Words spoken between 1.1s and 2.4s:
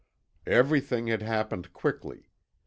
happened quickly.